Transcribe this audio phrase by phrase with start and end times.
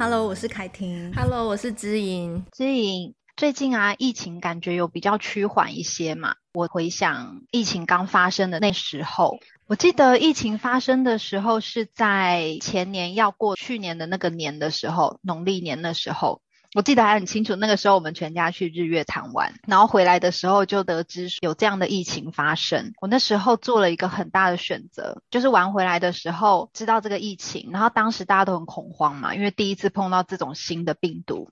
[0.00, 1.12] Hello，我是凯婷。
[1.14, 2.42] Hello，我是知莹。
[2.52, 6.36] 知莹，最近啊，疫情感觉有比较趋缓一些嘛。
[6.54, 16.40] 我回想疫情刚发生的那时候，我记得疫情发生的时候是在前年要过去年的那个年的时候，农历年的时候。
[16.72, 22.92] 我记得还很清楚，那个时候我们全家去日月潭玩，然后回来的时候就得知有这样的疫情发生。
[23.00, 31.50] 我那时候做了一个很大的选择，就是玩回来的时候知道这个疫情，然后当时大家都很恐慌嘛，因为第一次碰到这种新的病毒。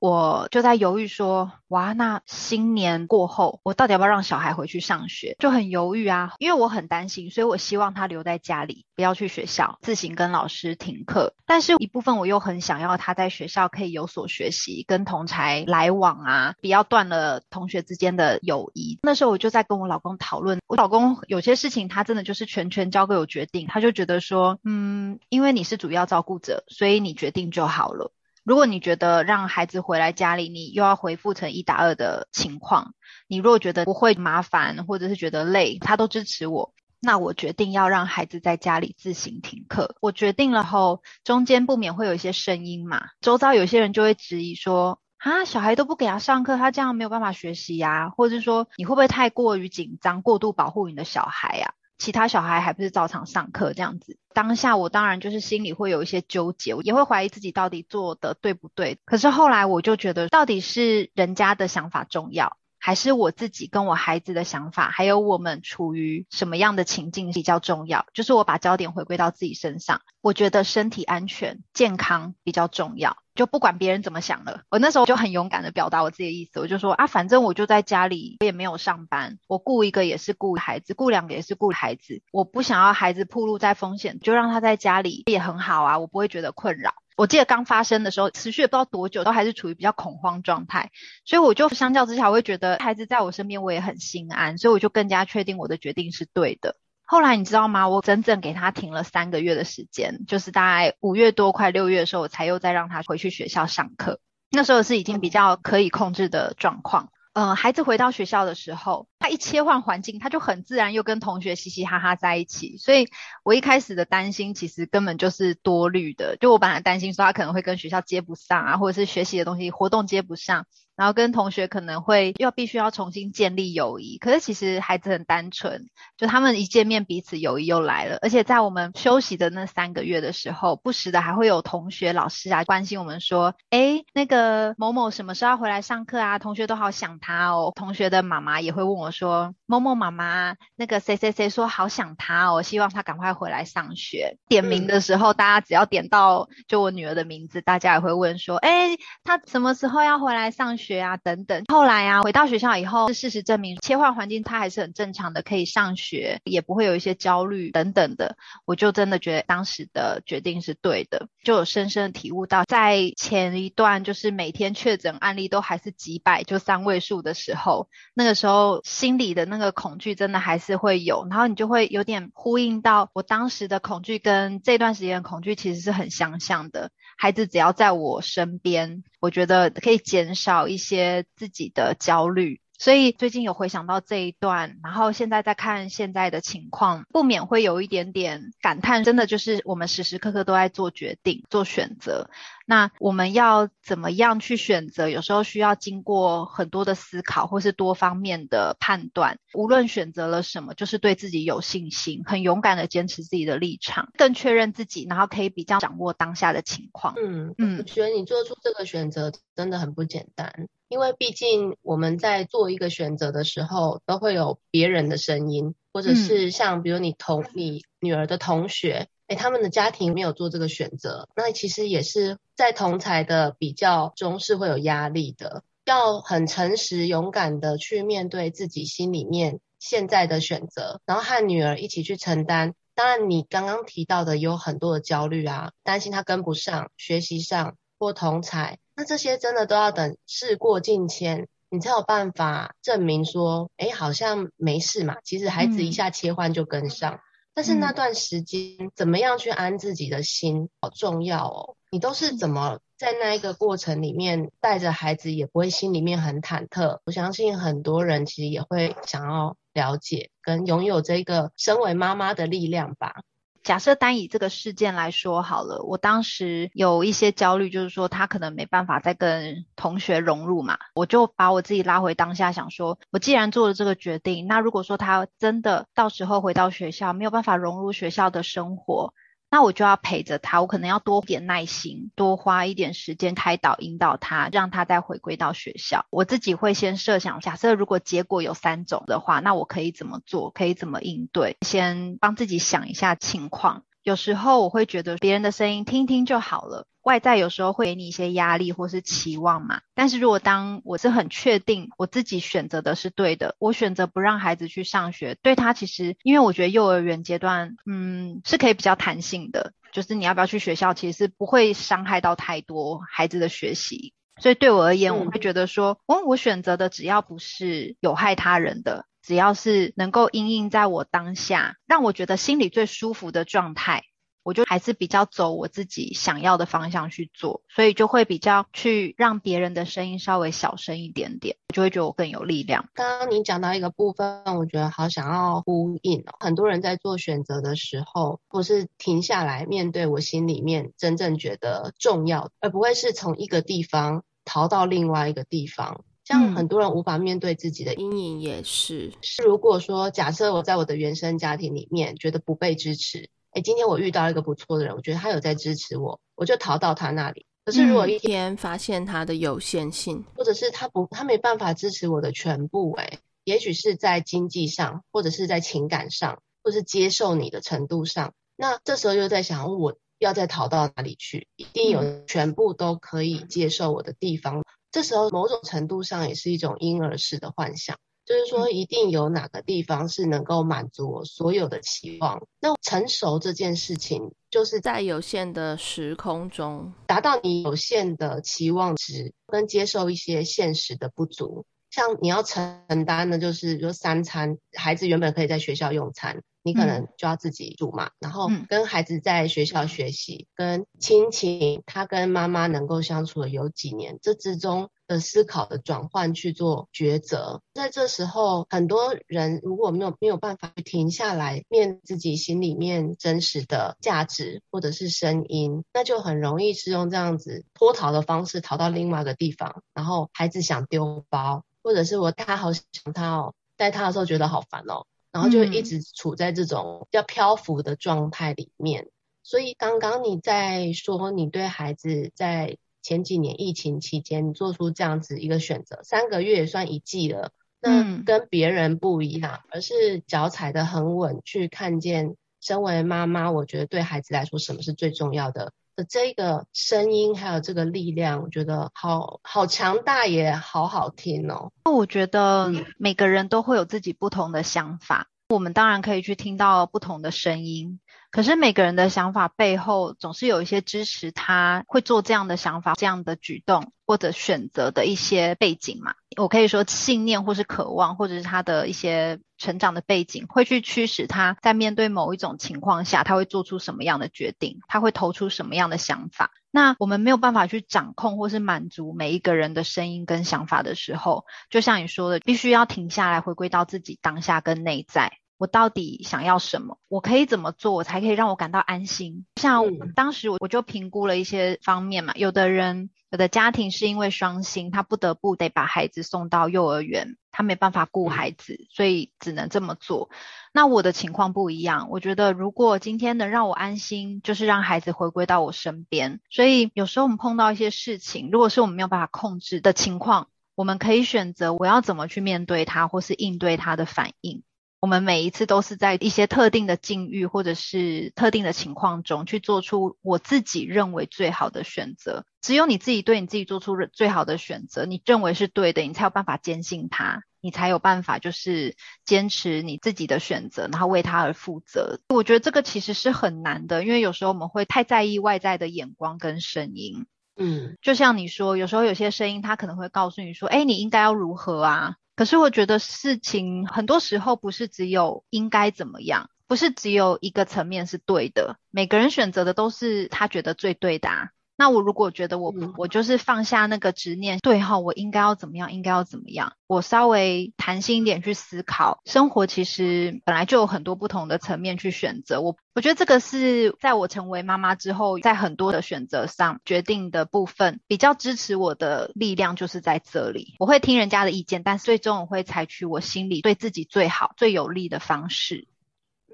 [0.00, 5.36] 我就在犹豫说，哇，那新年过后，我到底要不要让小孩回去上学？
[5.38, 11.34] 就很犹豫啊，因为我很担心，所以我希望他留在家里，不要去学校，自行跟老师停课。
[11.44, 18.98] 但是，一部分我又很想要他在学校可以有所学习，跟同才来往啊，不要断了同学之间的友谊。
[19.02, 28.12] 那时候我就在跟我老公讨论，我老公有些事情他真的就是全权交给我决定，他就觉得说，嗯，因为你是主要照顾者，所以你决定就好了。
[28.42, 32.94] 如果你觉得让孩子回来家里，你又要恢复成一打二的情况，
[33.28, 39.94] 你如果觉得不会麻烦，或者是觉得累，他都支持我，那我决定要让孩子在家里自行停课。
[40.00, 51.74] 我决定了后，中间不免会有一些声音嘛，周遭有些人就会质疑说，啊，小孩都不给他上课，他这样没有办法学习呀，或者是说你会不会太过于紧张，过度保护你的小孩呀？
[52.00, 58.98] 其他小孩还不是照常上课这样子，当下我当然就是心里会有一些纠结，也会怀疑自己到底做的对不对。
[59.04, 68.06] 可是后来我就觉得，到底是人家的想法重要，还是我自己跟我孩子的想法，还有我们处于什么样的情境比较重要？
[68.14, 73.18] 就是我把焦点回归到自己身上，我觉得身体安全、健康比较重要。
[73.34, 86.94] 就不管别人怎么想了，我那时候就很勇敢的表达我自己的意思，我就说啊，反正我就在家里，我也没有上班，我雇一个也是雇孩子，雇两个也是雇孩子，我不想要孩子暴露在风险，就让他在家里也很好啊，我不会觉得困扰。
[87.20, 90.90] 我记得刚发生的时候，持续了不知道多久，都还是处于比较恐慌状态，
[91.26, 96.76] 所以我就相较之下，我会觉得孩子在我身边，我也很心安，所以我就更加确定我的决定是对的。
[97.04, 97.86] 后来你知道吗？
[97.90, 104.18] 我整整给他停了三个月的时间，就是大概五月多快六月的时候，我才又再让他回去学校上课。
[104.50, 107.10] 那时候是已经比较可以控制的状况。
[107.32, 112.76] 嗯、孩子回到学校的时候，他一切换环境，他就很自然又跟同学嘻嘻哈哈在一起。
[112.76, 113.08] 所以
[113.44, 116.36] 我一开始的担心其实根本就是多虑的。
[116.38, 120.66] 就我本来担心说他可能会跟学校接不上啊，或者是学习的东西活动接不上。
[121.00, 125.86] 然后跟同学可能会要必须要重新建立友谊，可是其实孩子很单纯，
[126.18, 128.18] 就他们一见面彼此友谊又来了。
[128.20, 136.38] 而且在我们休息的那三个月的时候，不时的还会有同学、老师啊关心我们说：“哎，那个某某什么时候要回来上课啊？
[136.38, 151.62] 同学都好想他哦。”同学的妈妈也会问我说：“某某妈妈，那个谁谁谁说好想他哦，希望他赶快回来上学。”点名的时候，大家只要点到就我女儿的名字，大家也会问说：“哎，他什么时候要回来上学？”学啊，等等。
[151.68, 158.36] 后来啊，回到学校以后，事实证明切换环境，他还是很正常的，可以上学，也不会有一些焦虑等等的。
[158.64, 176.90] 我就真的觉得当时的决定是对的，就有深深的体悟到，在前一段就是每天确诊案例都还是几百，就三位数的时候，那个时候心里的那个恐惧真的还是会有，然后你就会有点呼应到我当时的恐惧跟这段时间的恐惧其实是很相像的。
[177.16, 182.60] 孩子只要在我身边，我觉得可以减少一些自己的焦虑。
[182.80, 192.30] 所以最近有回想到这一段，然后现在再看现在的情况，不免会有一点点感叹，真的就是我们时时刻刻都在做决定、做选择。
[192.64, 195.10] 那我们要怎么样去选择？
[195.10, 199.36] 有时候需要经过很多的思考，或是多方面的判断。
[199.52, 207.12] 无论选择了什么，就是对自己有信心，很勇敢的坚持自己的立场，更确认自己，然后可以比较掌握当下的情况。
[207.22, 210.66] 嗯嗯，我觉得你做出这个选择真的很不简单。
[210.90, 232.74] 因为毕竟我们在做一个选择的时候，都会有别人的声音，或者是像比如你同你女儿的同学，诶，他们的家庭没有做这个选择，那其实也是在同才的比较中是会有压力的，要很诚实勇敢的去面对自己心里面现在的选择，然后和女儿一起去承担。
[232.96, 238.74] 当然，你刚刚提到的有很多的焦虑啊，担心她跟不上，学习上或同侪。
[239.00, 245.16] 那这些真的都要等事过境迁，你才有办法证明说，哎，好像没事嘛。
[245.24, 247.20] 其实孩子一下切换就跟上，嗯、
[247.54, 251.76] 但是那段时间怎么样去安自己的心，好重要哦。
[251.90, 256.98] 你都是怎么在那一个过程里面带着孩子，也不会心里面很忐忑。
[257.06, 263.22] 我相信很多人其实也会想要了解跟拥有这个身为妈妈的力量吧。
[263.62, 279.12] 假设单以这个事件来说好了，我当时有一些焦虑，就是说他可能没办法再跟同学融入嘛，我就把我自己拉回当下，想说，我既然做了这个决定，那如果说他真的到时候回到学校没有办法融入学校的生活。
[279.50, 286.06] 那我就要陪着他，我可能要多点耐心，多花一点时间开导引导他，让他再回归到学校。
[286.10, 290.50] 我自己会先设想，假设如果结果有三种的话，那我可以怎么做？
[290.50, 291.56] 可以怎么应对？
[291.62, 293.82] 先帮自己想一下情况。
[294.02, 296.86] 有时候我会觉得别人的声音听听就好了。
[297.02, 324.04] 外在有时候会给你一些压力或是期望嘛，但是如果当我是很确定我自己选择的是对的，我选择不让孩子去上学，对他其实，因为我觉得幼儿园阶段，嗯，是可以比较弹性的，就是你要不要去学校，其实是不会伤害到太多孩子的学习，所以对我而言，我会觉得说，哦，我选择的只要不是有害他人的，只要是能够因应在我当下，让我觉得心里最舒服的状态。
[324.42, 332.88] 我就还是比较走我自己想要的方向去做，所以就会比较去让别人的声音稍微小声一点点，我就会觉得我更有力量。
[332.94, 336.32] 刚刚你讲到一个部分，我觉得好想要呼应哦。
[336.40, 346.04] 很多人在做选择的时候，不是停下来面对我心里面真正觉得重要，而不会是从一个地方逃到另外一个地方。
[346.24, 349.12] 像很多人无法面对自己的阴影，也是。
[349.20, 353.28] 是如果说假设我在我的原生家庭里面觉得不被支持。
[353.52, 357.46] 哎，今天我遇到一个不错的人，我觉得他有在支持我，我就逃到他那里。
[357.64, 371.48] 可是如果一天发现他的有限性，或者是他不，他没办法支持我的全部，哎，也许是在经济上，或者是在情感上，或是接受你的程度上，那这时候又在想，我要再逃到哪里去？
[371.56, 374.64] 一定有全部都可以接受我的地方。
[374.90, 377.96] 这时候某种程度上也是一种婴儿式的幻想。
[378.30, 382.40] 就是说，一定有哪个地方是能够满足我所有的期望。
[382.60, 391.66] 那成熟这件事情，就是在有限的时空中，达到你有限的期望值，跟接受一些现实的不足。
[391.90, 398.10] 像你要承担的，就是说三餐，孩子原本可以在学校用餐，你可能就要自己住嘛。
[398.18, 404.90] 然后跟孩子在学校学习，跟亲情，他跟妈妈能够相处了有几年，这之中。
[405.10, 419.82] 的思考的转换去做抉择，在这时候，很多人如果没有没有办法停下来，面自己心里面真实的价值或者是声音，那就很容易是用这样子脱逃的方式逃到另外一个地方。
[419.94, 429.02] 然后孩子想丢包，或者是我他好想他哦，带他的时候觉得好烦哦，然后就一直处在这种比较漂浮的状态里面。
[429.04, 429.10] 嗯、
[429.42, 432.76] 所以刚刚你在说你对孩子在。
[433.02, 437.50] 前几年疫情期间，你做出这样子一个选择，三个月也算一季了。
[437.80, 445.72] 那跟别人不一样，而是脚踩得很稳，去看见身为妈妈，我觉得对孩子来说什么是最重要的的
[446.04, 451.72] 这个声音，还有这个力量，我觉得好好强大，也好好听哦。
[451.84, 458.00] 那我觉得每个人都会有自己不同的想法，我们当然可以去听到不同的声音。
[458.30, 466.14] 可是每个人的想法背后，总是有一些支持他会做这样的想法、这样的举动或者选择的一些背景嘛。
[466.36, 476.52] 我可以说信念，或是渴望，或者是他的一些成长的背景，会去驱使他在面对某一种情况下，他会做出什么样的决定，他会投出什么样的想法。
[476.70, 485.32] 那我们没有办法去掌控或是满足每一个人的声音跟想法的时候，就像你说的，必须要停下来，回归到自己当下跟内在。
[485.60, 486.96] 我到底想要什么？
[487.06, 489.44] 我可以怎么做，我才可以让我感到安心？
[489.56, 489.84] 像
[490.16, 500.30] 当时我我就评估了一些方面嘛，有的人有的家庭是因为双薪，他不得不得把孩子送到幼儿园，他没办法顾孩子，所以只能这么做。
[500.72, 506.40] 那我的情况不一样，我觉得如果今天能让我安心，就是让孩子回归到我身边。
[506.48, 514.62] 所以有时候我们碰到一些事情，如果是我们没有办法控制的情况，我们可以选择我要怎么去面对它，或是应对它的反应。
[515.00, 522.44] 我们每一次都是在一些特定的境遇或者是特定的情况中去做出我自己认为最好的选择。
[522.60, 532.20] 只有你自己对你自己做出最好的选择，你认为是对的，你才有办法坚信它，你才有办法就是坚持你自己的选择，然后为它而负责。
[532.28, 537.24] 我觉得这个其实是很难的，因为有时候我们会太在意外在的眼光跟声音。
[537.56, 548.78] 嗯，就像你说，有时候有些声音它可能会告诉你说：“哎，你应该要如何啊？”可是我觉得事情很多时候不是只有应该怎么样，不是只有一个层面是对的。
[548.90, 551.50] 每个人选择的都是他觉得最对的啊。
[551.80, 562.60] 那我如果觉得我、嗯、我就是放下那个执念，对哈，我应该要怎么样，应该要怎么样，我稍微弹性一点去思考，生活其实本来就有很多不同的层面去选择。
[562.60, 570.74] 我我觉得这个是在我成为妈妈之后，在很多的选择上决定的部分，比较支持我的力量就是在这里。
[570.80, 575.88] 我会听人家的意见，但最终我会采取我心里对自己最好、最有利的方式。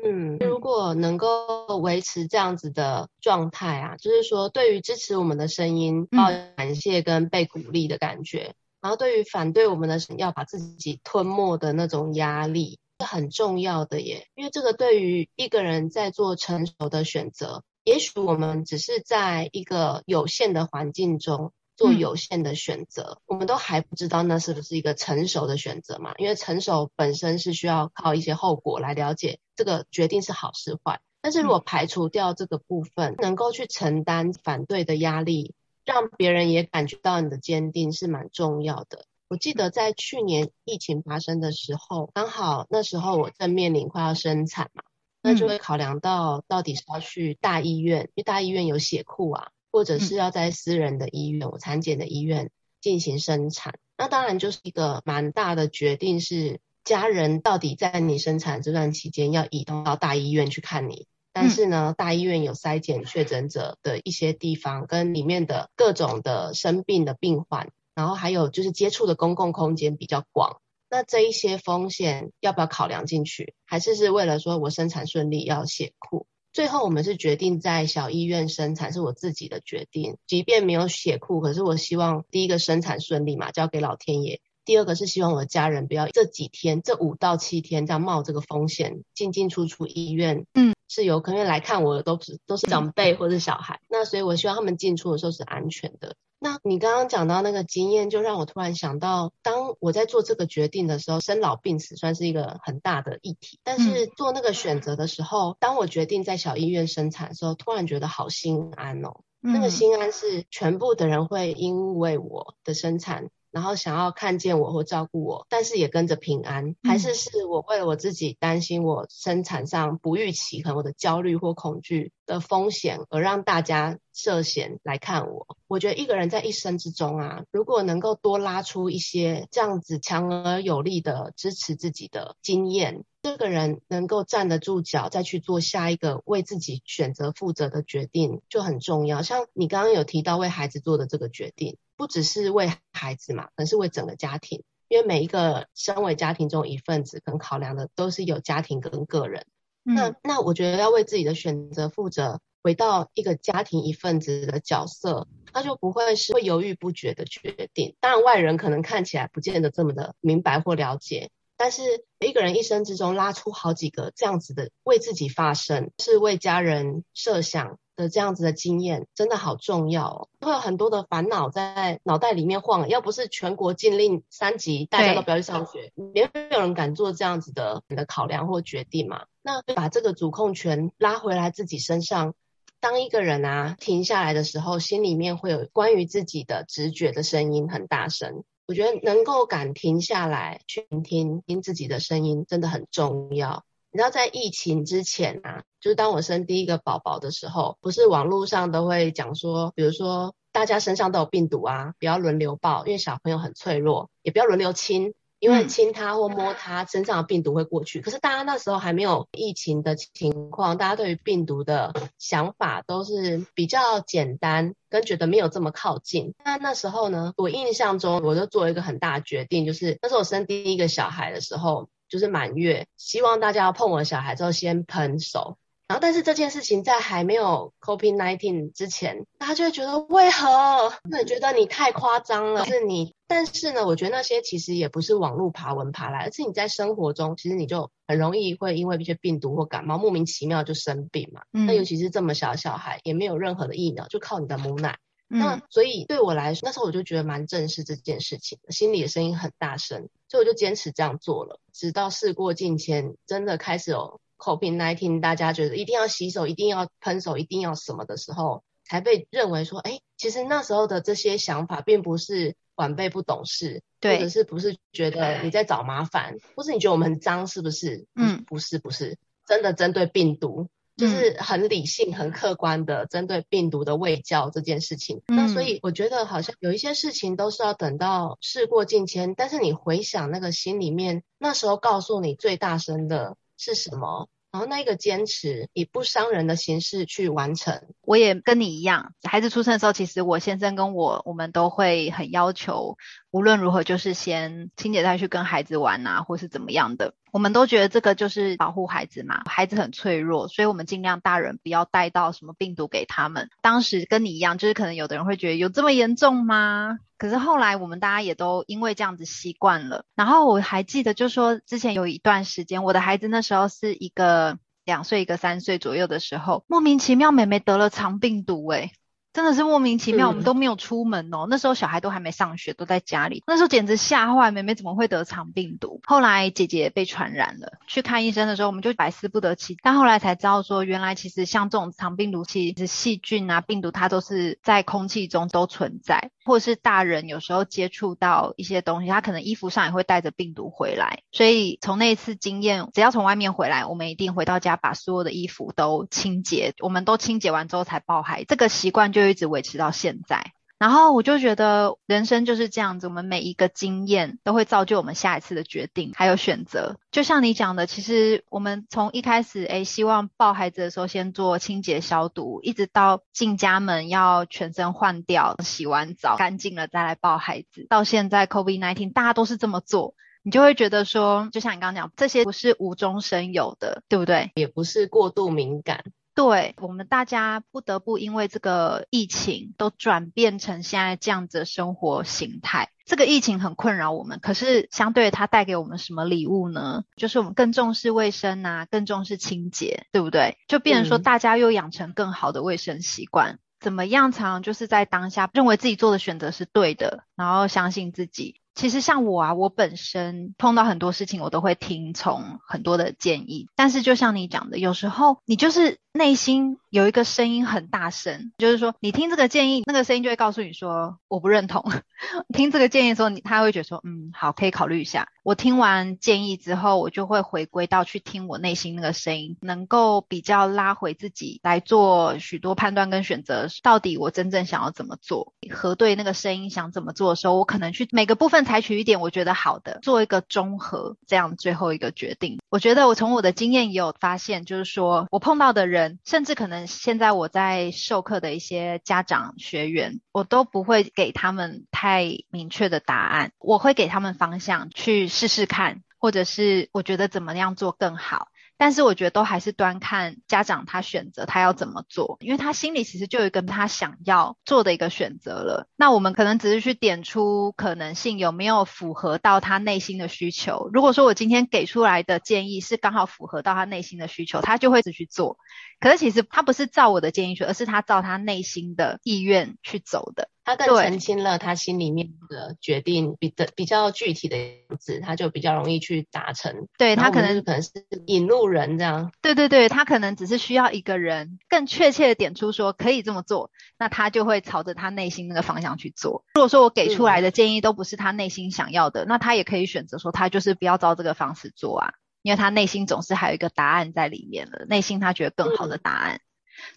[0.05, 14.27] 嗯，如果能够维持这样子的状态啊，就是说，对于支持我们的声音，抱有感谢跟被鼓励的感觉，嗯、然后对于反对我们的要把自己吞没的那种压力，是很重要的耶。
[14.35, 21.53] 因为这个对于一个人在做成熟的选择，也许我们只是在一个有限的环境中。
[21.77, 26.15] 做有限的选择，嗯，我们都还不知道那是不是一个成熟的选择嘛？
[26.17, 31.01] 因为成熟本身是需要靠一些后果来了解这个决定是好是坏。
[31.21, 35.55] 但是如果排除掉这个部分，嗯，能够去承担反对的压力，
[35.85, 39.05] 让别人也感觉到你的坚定是蛮重要的。
[39.29, 44.85] 我记得在去年疫情发生的时候，刚好那时候我正面临快要生产嘛，
[45.21, 49.49] 那就会考量到到底是要去大医院，因为大医院有血库啊。
[49.77, 61.07] 或者是要在私人的医院、我产检的医院进行生产，那当然就是一个蛮大的决定，是家人到底在你生产这段期间要移动到大医院去看你。
[61.35, 73.53] 但是呢，大医院有筛检确诊者的一些地方，跟里面的各种的生病的病患，然后还有就是接触的公共空间比较广，那这一些风险要不要考量进去？
[73.67, 76.27] 还是是为了说我生产顺利要血库？
[76.57, 80.17] 最后，我们是决定在小医院生产，是我自己的决定。
[80.27, 84.41] 即便没有血库，可是我希望第一个生产顺利嘛，交给老天爷。
[84.65, 90.47] 第二个是希望我的家人不要这几天，这五到七天这样冒这个风险进进出出医院。
[90.55, 96.17] 嗯，是有可能来看我的都是都是长辈或者是小孩，那所以我希望他们进出的时候是安全的。
[96.39, 103.59] 那你刚刚讲到那个经验，就让我突然想到，当我在做这个决定的时候，生老病死算是一个很大的议题。
[103.65, 109.23] 但是做那个选择的时候，当我决定在小医院生产的时候，突然觉得好心安哦。
[109.41, 113.31] 那个心安是全部的人会因为我的生产。
[113.57, 125.47] 然后想要看见我或照顾我，但是也跟着平安，还是是我为了我自己担心我生产上不预期，可能我的焦虑或恐惧的风险，而让大家涉嫌来看我。
[125.69, 133.07] 我觉得一个人在一生之中啊，如果能够多拉出一些这样子强而有力的支持自己的经验。
[133.23, 139.23] 这个人能够站得住脚，再去做下一个为自己选择负责的决定，就很重要。
[139.23, 144.63] 像你刚刚有提到为孩子做的这个决定，不只是为孩子嘛，可能是为整个家庭。
[144.89, 149.45] 因为每一个身为家庭中一份子，可能考量的都是有家庭跟个人。
[149.85, 157.97] 嗯、那那我觉得要为自己的选择负责，回到一个家庭一份子的角色，他就不会是会犹豫不决的决定。
[157.99, 161.31] 当然，外人可能看起来不见得这么的明白或了解。
[161.57, 170.29] 但是一个人一生之中拉出好几个这样子的为自己发声，是为家人设想的这样子的经验，真的好重要哦。
[170.41, 179.25] 会有很多的烦恼在脑袋里面晃，要不是全国禁令三级，大家都不要去上学，没有人敢做这样子的的考量或决定嘛。
[179.43, 182.35] 那把这个主控权拉回来自己身上，
[182.81, 188.45] 当一个人啊停下来的时候，心里面会有关于自己的直觉的声音很大声。
[188.67, 193.65] 我觉得能够敢停下来去听听自己的声音，真的很重要。
[193.93, 205.15] 你知道，在疫情之前啊，就是当我生第一个宝宝的时候，不是网络上都会讲说，比如说大家身上都有病毒啊，不要轮流抱，因为小朋友很脆弱，也不要轮流亲。
[205.39, 216.33] 因为亲他或摸他身上的病毒会过去，可是大家那时候还没有疫情的情况，大家对于病毒的想法都是比较简单，跟觉得没有这么靠近。
[216.43, 225.59] 那那时候呢，我印象中我就做了一个很大的决定，就是那时候我生第一个小孩的时候，就是满月，希望大家要碰我的小孩之后先喷手。
[225.89, 230.91] 然后，但是这件事情在还没有 COVID-19 之前，大家就会觉得为何？
[231.13, 233.15] 会觉得你太夸张了，是你。
[233.29, 241.43] 但是呢，我觉得那些其实也不是网络爬文爬来，而是你在生活中，其实你就很容易会因为一些病毒或感冒莫名其妙就生病嘛。
[241.53, 241.67] 嗯。
[241.67, 244.99] 那尤其是这么小的小孩，也没有任何的疫苗，就靠你的母奶。
[245.29, 245.39] 嗯。
[245.39, 254.21] 那所以对我来说，那时候我就觉得蛮正视这件事情，心里的声音很大声，所以我就坚持这样做了，直到事过境迁，真的开始有。
[254.39, 268.05] COVID-19，大家觉得一定要洗手，一定要喷手，一定要什么的时候，才被认为说，哎，其实那时候的这些想法，并不是晚辈不懂事，对，或者是不是觉得你在找麻烦，或是你觉得我们很脏，是不是？
[268.15, 269.17] 嗯，不是，不是，
[269.47, 275.23] 真的针对病毒，就是很理性、很客观的针对病毒的卫教这件事情。
[275.29, 284.29] 嗯、那所以我觉得好像有一些事情都是要等到事过境迁，但是你回想那个心里面那时候告诉你最大声的是什么？
[284.53, 289.13] 然后那个坚持以不伤人的形式去完成，我也跟你一样。
[289.23, 292.97] 孩子出生的时候，其实我先生跟我，我们都会很要求，
[293.31, 297.13] 无论如何就是先清姐再去跟孩子玩啊，或是怎么样的。
[297.33, 303.51] 我们都觉得这个就是保护孩子嘛，孩子很脆弱，所以我们尽量大人不要带到什么病毒给他们。
[303.61, 306.99] 当时跟你一样，就是可能有的人会觉得有这么严重吗？
[307.19, 310.05] 可是后来我们大家也都因为这样子习惯了。
[310.15, 318.93] 然后我还记得，就说之前有一段时间，我的孩子那时候是一个两岁，一个三岁左右的时候，莫名其妙妹妹得了肠病毒，诶
[319.37, 321.47] 真的是莫名其妙，我们都没有出门哦。
[321.47, 323.43] 那时候小孩都还没上学，都在家里。
[323.47, 326.01] 那时候简直吓坏，妹妹怎么会得肠病毒？
[326.05, 329.81] 后来姐姐被传染了，去看医生的时候，我们就百思不得其解。
[329.83, 341.19] 但后来才知道说，原来其实像这种肠病毒，其实细菌啊、病毒，它都是在空气中都存在，或者是大人有时候接触到一些东西，他可能衣服上也会带着病毒回来。
[341.31, 348.47] 所以从那一次经验，只要从外面回来，我们一定回到家把所有的衣服都清洁，我们都清洁完之后才抱孩子。
[348.49, 349.26] 这个习惯就。
[349.29, 356.97] 一直维持到现在，然后我就觉得人生就是这样子，我们每一个经验都会造就我们下一次的决定，还有选择。
[357.11, 374.53] 就像你讲的，其实我们从一开始，诶，希望抱孩子的时候先做清洁消毒，一直到进家门要全身换掉，洗完澡干净了再来抱孩子，到现在 COVID-19 大家都是这么做，你就会觉得说，就像你刚刚讲，这些不是无中生有的，对不对？
[374.55, 376.05] 也不是过度敏感。
[376.37, 382.91] 对，我们大家不得不因为这个疫情都转变成现在这样子的生活形态。
[383.07, 387.05] 这个疫情很困扰我们，可是相对它带给我们什么礼物呢？
[387.17, 390.59] 就是我们更重视卫生啊，更重视清洁，对不对？
[390.69, 393.55] 就变成说大家又养成更好的卫生习惯。
[393.55, 393.59] 嗯。
[393.81, 398.61] 怎么样才能就是在当下认为自己做的选择是对的，然后相信自己。
[398.77, 403.67] 其实像我啊，我本身碰到很多事情，我都会听从很多的建议。
[403.75, 411.91] 但是就像你讲的，有时候你就是内心有一个声音很大声，就是说你听这个建议，那个声音就会告诉你说我不认同。
[412.55, 415.27] 听这个建议的时候，你他会觉得说嗯，好，可以考虑一下。
[415.47, 423.69] 我听完建议之后，我就会回归到去听我内心那个声音，能够比较拉回自己来做许多判断跟选择。
[423.81, 425.53] 到底我真正想要怎么做？
[425.73, 428.65] 核对那个声音想怎么做的时候，我可能去每个部分。
[428.65, 432.59] 采取一点我觉得好的，做一个综合，这样最后一个决定。
[432.69, 448.49] 我觉得我从我的经验也有发现，就是说我碰到的人，甚至可能现在我在授课的一些家长学员，我都不会给他们太明确的答案，我会给他们方向去试试看，或者是我觉得怎么样做更好。
[448.79, 455.89] 但是我觉得都还是端看家长他选择他要怎么做，因为他心里其实就有一个他想要做的一个选择了。
[455.97, 460.91] 那我们可能只是去点出可能性有没有符合到他内心的需求。
[460.93, 465.59] 如果说我今天给出来的建议是刚好符合到他内心的需求，他就会只去做。
[465.99, 470.51] 可是其实他不是照我的建议去，而是他照他内心的意愿去走的。
[470.67, 476.89] 他更澄清了他心里面的决定，比的比较具体的样子，他就比较容易去达成。
[476.99, 477.91] 对，他可能可能是
[478.27, 479.31] 引路人这样。
[479.41, 486.45] 对对对，他可能只是需要一个人更确切的点出说可以这么做，那他就会朝着他内心那个方向去做。
[486.55, 496.41] 如果说我给出来的建议都不是他内心想要的，那他也可以选择说他就是不要照这个方式做啊，因为他内心总是还有一个答案在里面了，内心他觉得更好的答案。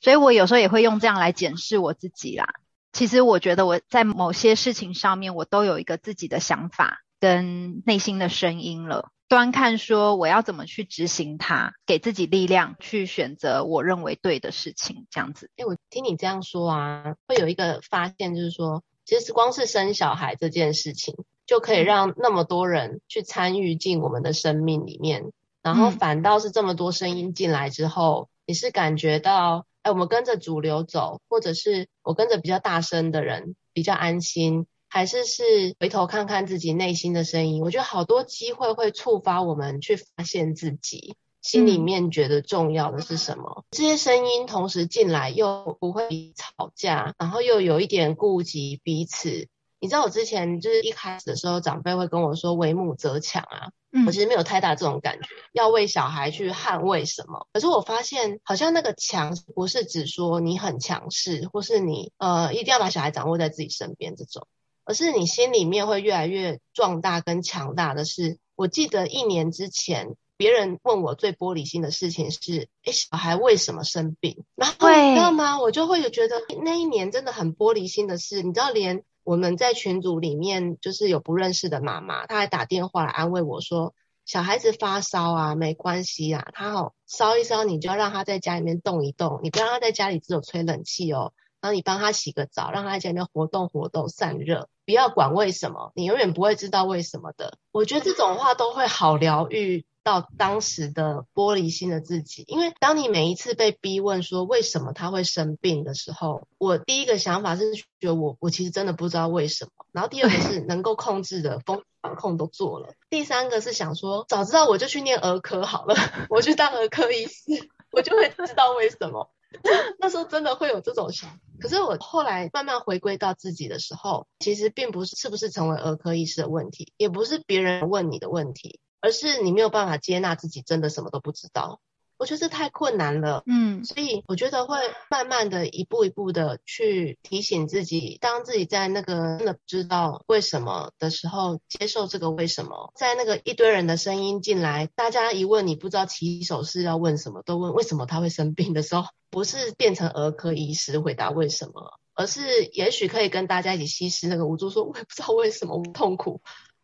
[0.01, 2.55] 所以我有时候也会用这样来检视我自己啦。
[2.91, 9.09] 其实我觉得我在某些事情上面，我都有一个自己的想法跟内心的声音了。
[9.27, 15.51] 端看说我要怎么去执行它，给自己力量去选择我认为对的事情，这样子。
[15.55, 21.13] 哎，我听你这样说啊，会有一个发现，就是说，其实光是生小孩这件事情，
[21.45, 29.67] 就可以让那么多人去参与进我们的生命里面，然后反倒是这么多声音进来之后，你是感觉到。
[29.81, 37.61] 哎，我们跟着主流走，或者是我跟着比较大声的人比较安心，还是是回头看看自己内心的声音？
[37.61, 43.59] 我觉得好多机会会触发我们去发现自己心里面觉得重要的是什么。
[43.59, 49.47] 嗯、这些声音同时进来，又不会吵架，然后又有一点顾及彼此。
[49.79, 53.69] 你知道我之前就是一开始的时候，长辈会跟我说“为母则强”啊。
[53.91, 57.47] 嗯，我其实没有太大这种感觉，要为小孩去捍卫什么。
[57.53, 64.45] 可是我发现，好像那个强不是指说你很强势，或是你呃一定要把小孩掌握在自己身边这种，
[64.85, 68.37] 而是你心里面会越来越壮大跟强大的是。
[68.55, 74.43] 我记得一年之前，别人问我最玻璃心的事情是，哎，小孩为什么生病？
[74.53, 75.61] 然后你知道吗？
[75.61, 83.93] 我就会有觉得那一年真的很玻璃心的事，你知道，连我们在群组里面就是有不认识的妈妈，她还打电话来安慰我说，
[84.25, 91.31] 小孩子发烧啊，没关系啊，他好烧一烧，你就要让他在家里面动一动，你不要让他在家里只有吹冷气哦。
[91.61, 97.59] 然后你帮他洗个澡，让他在家里面活动活动散热，不要管为什么，你永远不会知道为什么的。
[97.71, 115.93] 我觉得这种话都会好疗愈到当时的玻璃心的自己，因为当你每一次被逼问说为什么他会生病的时候，我第一个想法是觉得我我其实真的不知道为什么，然后第二个是能够控制的风防控都做了，第三个是想说早知道我就去念儿科好了，
[116.31, 119.29] 我去当儿科医师，我就会知道为什么。
[119.97, 131.79] 那时候真的会有这种想，可是我后来慢慢回归到自己的时候，其实并不是是不是成为儿科医师的问题，也不是别人问你的问题，而是你没有办法接纳自己真的什么都不知道。
[132.17, 134.77] 我觉得这太困难了，嗯，所以我觉得会
[135.09, 156.41] 慢慢的一步一步的去提醒自己，当自己在那个真的不知道为什么的时候，接受这个为什么，在那个一堆人的声音进来，大家一问你不知道起手是要问什么，都问为什么他会生病的时候，不是变成儿科医师回答为什么，而是也许可以跟大家一起吸食那个无助，说我也不知道为什么我痛苦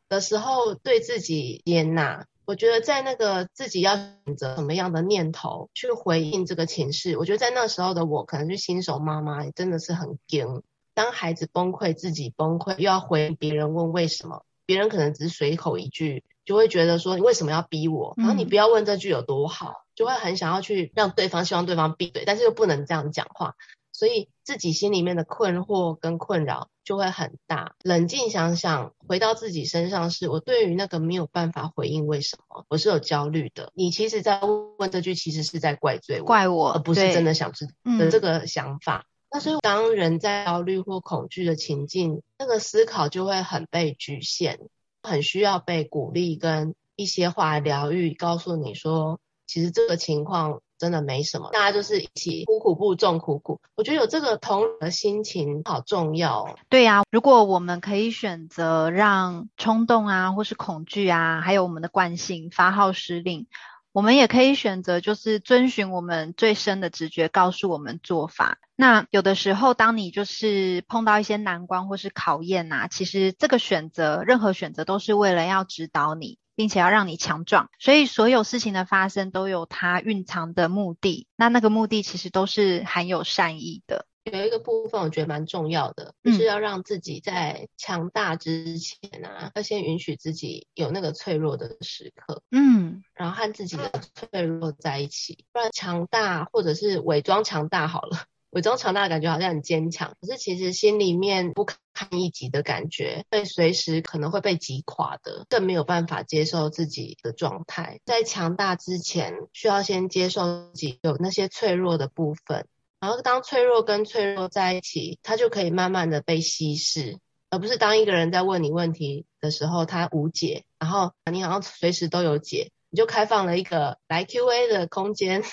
[0.10, 2.26] 的时候，对自己接纳。
[2.46, 10.62] 我觉得在那个自己要选择什么样的念头去回应这个情绪，我觉得在那时候的我，可能是新手妈妈，真的是很惊。
[10.94, 18.14] 当孩子崩溃，自己崩溃，又要回别人问为什么，别人可能只是随口一句，就会觉得说你为什么要逼我？
[18.16, 23.56] 然后你不要问这句有多好，就会很想要去让对方希望对方闭嘴，但是又不能这样讲话。
[23.96, 27.76] 所以自己心里面的困惑跟困扰就会很大。
[27.82, 33.72] 冷静想想，回到自己身上是，是我对于那个没有办法回应为什么，我是有焦虑的。
[33.74, 34.42] 你其实，在
[34.78, 39.06] 问这句，其实是在怪罪我，怪我，而不是真的想知道的这个想法。
[39.32, 44.60] 那、嗯、所以，当人在焦虑或恐惧的情境，那个思考就会很被局限，
[45.04, 50.60] 很需要被鼓励跟一些话疗愈，告诉你说，其实这个情况。
[50.78, 53.60] 真的没什么，大家就是一起苦苦不重苦苦。
[53.76, 56.56] 我觉得有这个同的心情好重要哦。
[56.70, 63.48] 对呀，如果我们可以选择让冲动啊，或是恐惧啊，还有我们的惯性发号施令，
[63.92, 68.58] 我们也可以选择就是遵循我们最深的直觉告诉我们做法。
[68.76, 76.38] 那有的时候，当你就是碰到一些难关或是考验啊，其实这个选择，任何选择都是为了要指导你。
[76.56, 81.28] 并且要让你强壮，所以所有事情的发生都有它蕴藏的目的。
[81.36, 84.06] 那那个目的其实都是含有善意的。
[84.24, 92.42] 有一个部分我觉得蛮重要的，就是要让自己在强大之前啊，要先允许自己有那个脆弱的时刻。
[92.50, 98.26] 嗯，然后和自己的脆弱在一起，不然强大或者是伪装强大好了。
[98.56, 101.76] 伪装强大的感觉好像很坚强，可是其实心里面不堪
[102.12, 108.00] 一击的感觉，会随时可能会被击垮的，更没有办法接受自己的状态。
[108.06, 112.66] 在强大之前，需要先接受自己有那些脆弱的部分，
[113.02, 117.18] 然后当脆弱跟脆弱在一起，它就可以慢慢的被稀释，
[117.50, 125.44] 而不是当一个人在问你问题的时候，他无解，然后你好像随时都有解，你就开放了一个来 QA 的空间。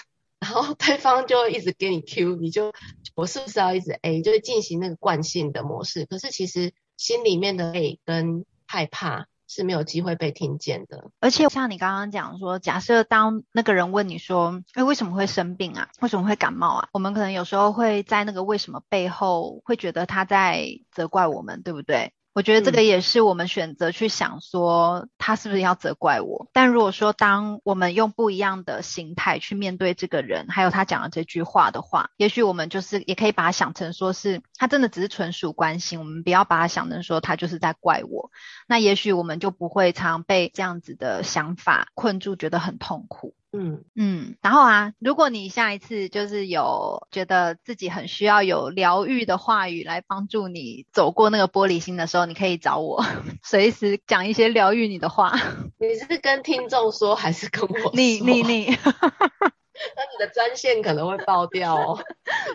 [0.43, 2.73] 然后对方就会一直给你 Q，你就
[3.15, 6.05] 我是不是要一直 A，就是进行那个惯性的模式。
[6.05, 11.13] 可是其实心里面的 A 跟害怕是没有机会被听见的。
[11.21, 15.89] 而且像你刚刚讲说，假设当那个人问你说，哎，为什么会生病啊？
[16.01, 16.89] 为什么会感冒啊？
[16.93, 22.13] 我们可能有时候会在那个为什么背后会觉得他在责怪我们，对不对？
[22.35, 26.49] 我觉得这个也是我们选择去想说他是不是要责怪我。
[26.55, 38.31] 但如果说当我们用不一样的心态去面对这个人，还有他讲的这句话的话，也许我们就是也可以把它想成说是他真的只是纯属关心，我们不要把它想成说他就是在怪我。
[38.66, 43.35] 那也许我们就不会常被这样子的想法困住，觉得很痛苦。
[43.55, 53.05] 嗯嗯，然后啊，如果你下一次就是有觉得自己很需要有疗愈的话语来帮助你走过那个玻璃心的时候，你可以找我，
[53.45, 55.38] 随时讲一些疗愈你的话。
[55.79, 57.91] 你是跟听众说还是跟我说？
[57.95, 62.03] 你你你， 那你的专线可能会爆掉哦，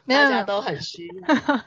[0.08, 1.62] 大家都很需要。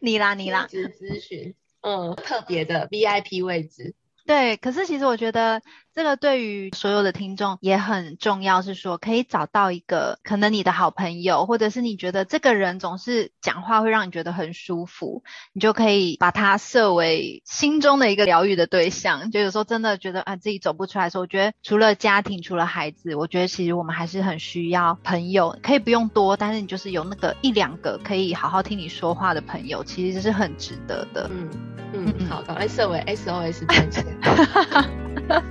[0.00, 3.94] 你啦你啦，咨询，嗯，特别的 VIP 位置。
[4.30, 5.60] 对，可是其实我觉得
[5.92, 19.32] 这个对于所有的听众也很重要，是说可以找到一个可能你的好朋友，或者是你觉得这个人总是讲话会让你觉得很舒服，你就可以把他设为心中的一个疗愈的对象。
[19.32, 31.28] 就有时候真的觉得啊自己走不出来的时候，我觉得除了家庭，除了孩子，我觉得其实我们还是很需要朋友，可以不用多，但是你就是有那个一两个可以好好听你说话的朋友，其实是很值得的。
[31.32, 31.79] 嗯。
[31.92, 34.04] 嗯，好，赶快设为 SOS 专线。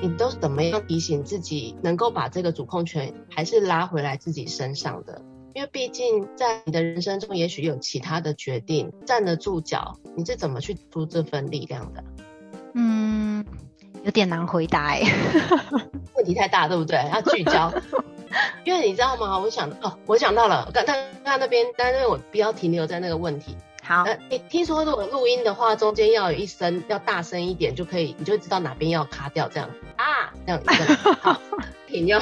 [0.00, 5.22] 你都怎么样提醒自己，能够把这个主控权还是拉回来自己身上的？
[5.54, 12.02] 因为毕竟在你的人生中，也许有其他的决定站得住脚，你是怎么去出这份力量的？
[12.74, 13.44] 嗯，
[14.02, 15.02] 有点难回答哎，
[16.16, 16.96] 问题太大，对不对？
[17.12, 17.72] 要聚焦。
[18.64, 19.38] 因为你知道吗？
[19.38, 23.56] 我想哦，我想到了，刚刚刚那边，但是我不要停留在那个问题。
[23.82, 30.94] 好，呃，你听说如果录音的话，中间要有一声要大声一点，就可以，你就知道哪边要卡掉，这样啊，这样子。
[31.20, 31.40] 好，
[31.88, 32.20] 停掉。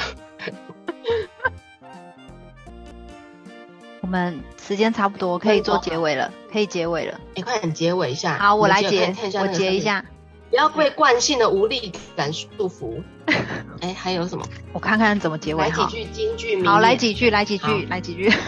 [4.01, 7.19] 我们时间差不多，可以做结尾了，可以结尾了。
[7.35, 8.37] 你快点结尾一下。
[8.37, 10.03] 好，我来结，我结一下。
[10.49, 13.01] 不要被惯性的无力感束缚。
[13.81, 14.45] 哎、欸，还有什么？
[14.73, 15.61] 我看看怎么结尾。
[15.61, 16.65] 来几句京剧名。
[16.65, 18.31] 好，来几句，来几句，来几句。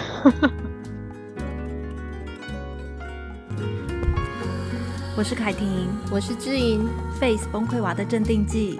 [5.16, 6.88] 我是凯婷，我是知音
[7.20, 8.78] ，Face 崩溃娃的镇定剂。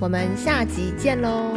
[0.00, 1.54] 我们下集见喽。